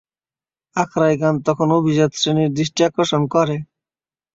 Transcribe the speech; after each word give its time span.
আখড়াই 0.75 1.15
গান 1.21 1.35
তখন 1.47 1.67
অভিজাত 1.77 2.11
শ্রেণির 2.15 2.51
দৃষ্টি 2.57 2.81
আকর্ষণ 2.89 3.21
করে। 3.33 3.55